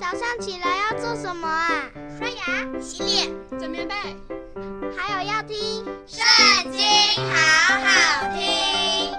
[0.00, 1.84] 早上起来要做什么啊？
[2.18, 3.94] 刷牙、洗脸、整棉被，
[4.96, 6.80] 还有要听《圣经》，
[7.30, 9.12] 好好听。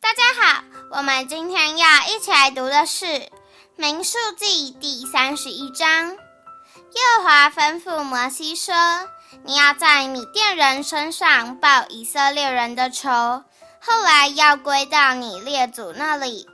[0.00, 3.04] 大家好，我们今天要一起来读的是
[3.76, 6.12] 《民数记》第三十一章。
[6.12, 8.74] 耶和华吩咐摩西说
[9.44, 13.10] ：“你要在米甸人身上报以色列人的仇，
[13.78, 16.48] 后来要归到你列祖那里。”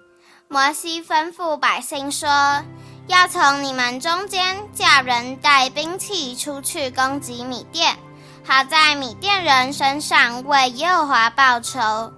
[0.53, 2.29] 摩西吩咐百姓说
[3.09, 7.97] ：“要从你们中间叫人带兵器出去攻击米甸，
[8.45, 12.13] 好在米甸人身上为耶和华报仇。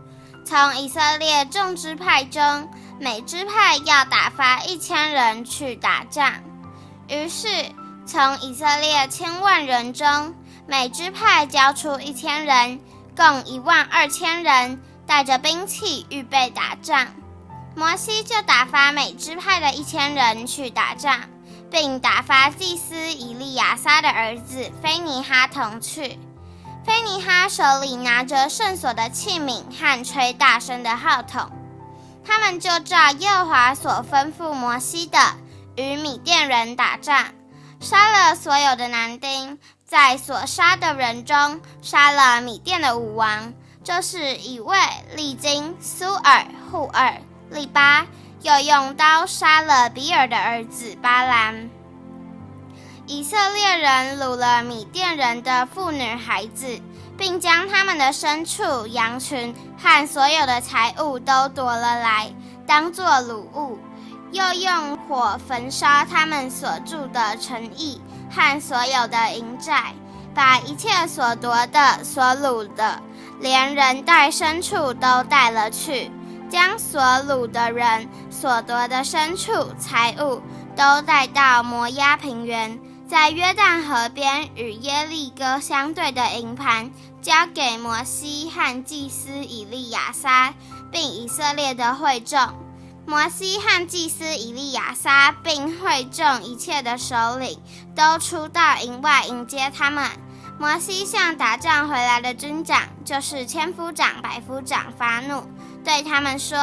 [0.44, 2.68] 从以色列众支派中，
[2.98, 6.32] 每支派要打发一千人去打仗。
[7.06, 7.46] 于是，
[8.05, 10.34] 从以色列千万人中，
[10.66, 12.80] 每支派交出一千人，
[13.16, 17.06] 共一万二千人，带着兵器预备打仗。”
[17.77, 21.23] 摩西就打发美支派的一千人去打仗，
[21.70, 26.19] 并打发祭司以利亚撒的儿子菲尼哈同去。
[26.84, 31.50] 菲尼哈手里拿着圣所的器皿和吹大声的号筒。
[32.25, 35.19] 他们就照耶和华所吩咐摩西的，
[35.77, 37.33] 与米甸人打仗，
[37.81, 39.59] 杀了所有的男丁。
[39.84, 44.77] 在所杀的人中，杀了米甸的五王，就是以卫、
[45.14, 47.20] 利金、苏尔、户尔。
[47.55, 48.05] 利巴
[48.42, 51.70] 又用刀杀了比尔的儿子巴兰。
[53.06, 56.80] 以色列人掳了米甸人的妇女孩子，
[57.16, 62.30] 并将他们的牲畜、羊群和所有的财物都夺了来，
[62.66, 63.78] 当作掳物。
[64.32, 69.94] 又用火焚烧他们所住的城邑和所有的营寨，
[70.34, 73.00] 把一切所夺的、所掳的，
[73.38, 76.10] 连人带牲畜都带了去。
[76.50, 80.41] 将所掳的人所夺的牲畜财物
[80.77, 82.78] 都带到摩押平原，
[83.09, 86.91] 在约旦河边与耶利哥相对的营盘，
[87.22, 90.54] 交给摩西和祭司以利亚撒，
[90.91, 92.38] 并以色列的会众。
[93.06, 97.60] 摩西和祭司以利亚撒，并会众一切的首领，
[97.94, 100.09] 都出到营外迎接他们。
[100.59, 105.48] 摩西向打仗回来的军长，就是千夫长、百夫长发怒。
[105.84, 106.59] 对他们说：“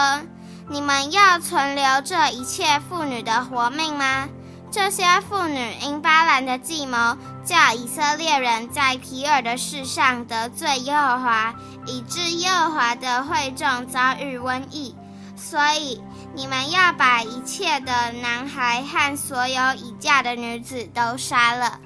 [0.69, 4.29] 你们要存留这一切妇女的活命吗？
[4.71, 11.53] 这些妇女因巴兰的计谋，叫以色列人在皮尔的事上得罪耶和华，
[11.85, 14.95] 以致耶和华的会众遭遇瘟疫。
[15.35, 16.01] 所以
[16.33, 21.79] 你们要把一切的男孩和所有已嫁的女子都杀了。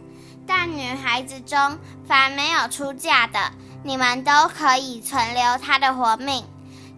[0.47, 3.51] 但女孩子中凡没有出嫁的，
[3.83, 6.45] 你们都可以存留她的活命。”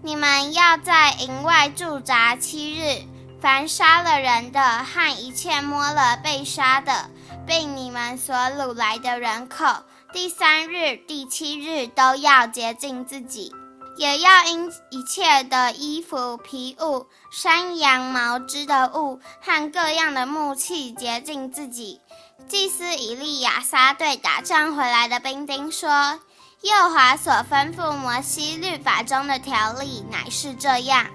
[0.03, 3.03] 你们要在营外驻扎七日，
[3.41, 7.09] 凡杀了人的和一切摸了被杀的，
[7.47, 9.65] 被你们所掳来的人口，
[10.13, 13.51] 第三日、第七日都要洁净自己，
[13.97, 21.99] 也要因一切的衣服、皮物、山羊毛织的物和各样的木器洁净自己。
[22.47, 26.19] 祭司以利亚撒对打仗回来的兵丁说。
[26.61, 31.05] 耶华所吩咐摩西律法中的条例乃是这样：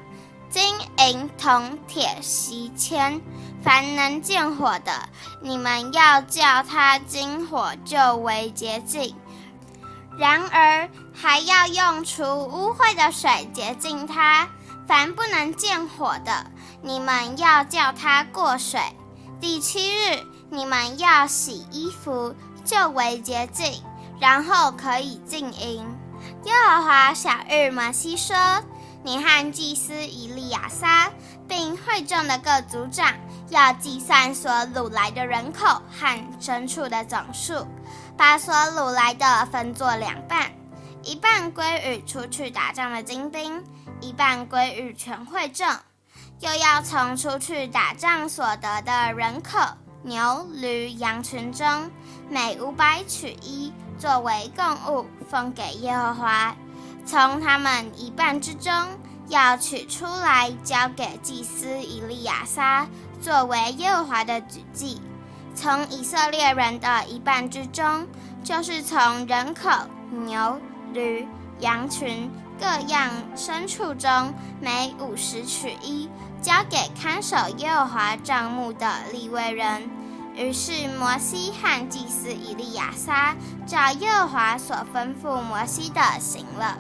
[0.49, 3.21] 金银铜铁锡铅，
[3.63, 5.09] 凡能见火的，
[5.41, 9.13] 你们要叫它金火就为洁净；
[10.17, 14.49] 然而还要用除污秽的水洁净它。
[14.87, 16.47] 凡不能见火的，
[16.83, 18.81] 你们要叫它过水。
[19.41, 23.83] 第七日，你们要洗衣服，就为洁净。
[24.21, 25.99] 然后可以进营。
[26.45, 28.37] 耶和华小日摩西说
[29.03, 31.11] ：“你和祭司以利亚撒，
[31.49, 33.13] 并会众的各族长，
[33.49, 37.67] 要计算所掳来的人口和牲畜的总数，
[38.17, 40.53] 把所掳来的分作两半，
[41.03, 43.65] 一半归于出去打仗的精兵，
[44.01, 45.67] 一半归于全会众。
[46.39, 49.59] 又要从出去打仗所得的人口、
[50.03, 51.91] 牛、驴、羊群中，
[52.29, 56.57] 每五百取一。”作为供物，奉给耶和华。
[57.07, 58.73] 从他们一半之中，
[59.29, 62.89] 要取出来，交给祭司以利亚撒，
[63.21, 65.01] 作为耶和华的举祭。
[65.55, 68.09] 从以色列人的一半之中，
[68.43, 69.71] 就是从人口、
[70.11, 70.59] 牛、
[70.93, 71.25] 驴、
[71.61, 72.29] 羊群
[72.63, 76.09] 各样牲畜中，每五十取一，
[76.41, 79.91] 交给看守耶和华帐幕的利未人。
[80.37, 83.35] 于是摩西和祭司以利亚撒
[83.67, 86.79] 照耶和华所吩咐摩西的行了。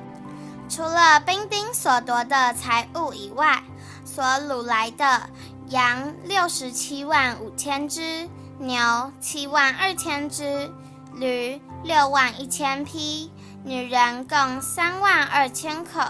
[0.68, 3.64] 除了兵丁所夺的财物以外，
[4.04, 5.28] 所掳来的
[5.70, 8.28] 羊六十七万五千只，
[8.60, 10.72] 牛七万二千只，
[11.16, 13.32] 驴六万一千匹，
[13.64, 16.00] 女人共三万二千口，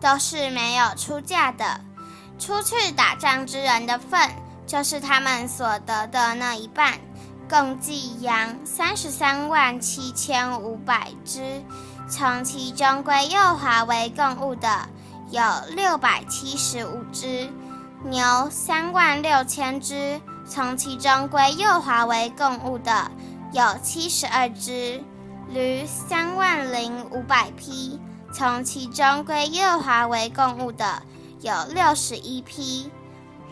[0.00, 1.80] 都是没有出嫁的。
[2.38, 4.30] 出去打仗之人的份，
[4.66, 6.98] 就是他们所得的那一半。
[7.48, 11.62] 共计羊三十三万七千五百只，
[12.08, 14.88] 从其中归耶和华为共物的
[15.30, 15.42] 有
[15.76, 17.50] 六百七十五只；
[18.02, 20.18] 牛三万六千只，
[20.48, 23.10] 从其中归耶和华为共物的
[23.52, 25.02] 有七十二只；
[25.54, 28.00] 驴三万零五百匹，
[28.32, 31.00] 从其中归耶和华为供物的
[31.42, 32.90] 有六十一匹；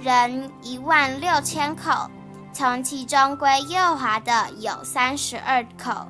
[0.01, 2.11] 人一万六千口。
[2.53, 6.09] 从其中归耶和华的有三十二口。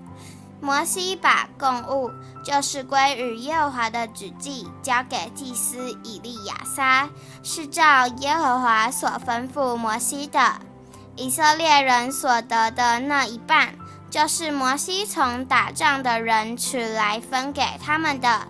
[0.63, 2.11] 摩西把供物，
[2.43, 7.11] 就是归于耶和华的举祭，交给祭司以利亚撒，
[7.43, 10.55] 是照耶和华所吩咐摩西的。
[11.17, 13.75] 以色列人所得的那一半，
[14.13, 18.47] 就是摩西从打仗的人取来分给他们的。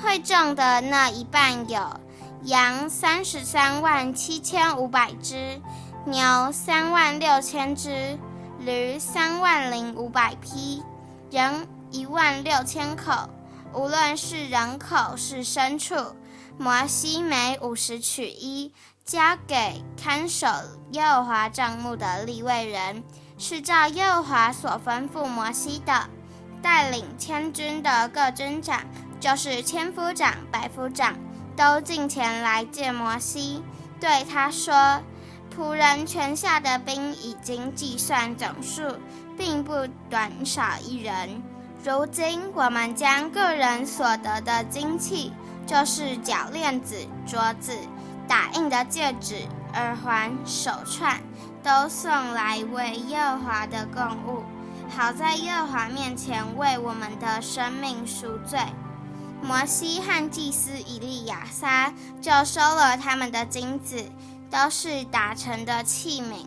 [0.00, 2.00] 会众的那一半有
[2.44, 5.60] 羊三十三万七千五百只。
[6.06, 8.16] 牛三万六千只，
[8.60, 10.80] 驴三万零五百匹，
[11.32, 13.28] 人一万六千口。
[13.74, 16.14] 无论是人口是牲畜，
[16.56, 18.72] 摩西每五十取一，
[19.04, 20.46] 交给看守
[20.92, 23.02] 耶和华帐幕的利未人，
[23.40, 26.10] 是照耶和华所吩咐摩西的。
[26.60, 28.82] 带领千军的各军长，
[29.18, 31.16] 就是千夫长、百夫长，
[31.56, 33.64] 都进前来见摩西，
[33.98, 35.00] 对他说。
[35.56, 38.82] 仆人全下的兵已经计算总数，
[39.36, 41.42] 并不短少一人。
[41.82, 45.32] 如今我们将个人所得的金器，
[45.66, 46.94] 就是脚链子、
[47.26, 47.76] 镯子、
[48.28, 49.34] 打印的戒指、
[49.74, 51.20] 耳环、手串，
[51.62, 54.42] 都送来为耶和华的供物，
[54.88, 58.58] 好在耶和华面前为我们的生命赎罪。
[59.42, 64.04] 摩西和祭司以利亚撒就收了他们的金子。
[64.50, 66.44] 都是打成的器皿。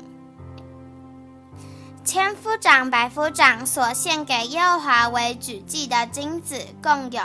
[2.04, 7.21] 千夫长、百夫长所献给耶和华为举祭的金子，共有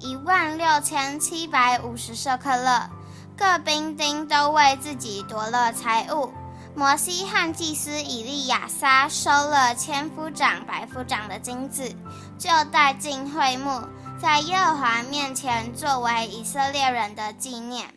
[0.00, 2.90] 一万六千七百五十舍客勒。
[3.36, 6.32] 各兵丁都为自己夺了财物。
[6.76, 11.96] 摩西和祭司以利亚撒收了千夫长、百夫长的金子，
[12.38, 13.88] 就带进会幕，
[14.20, 17.94] 在耶和华面前作为以色列人的纪念。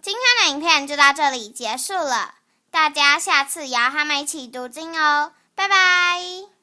[0.00, 2.36] 今天的影片就到这里结束了，
[2.70, 6.59] 大家下次也要和我们一起读经哦，拜拜。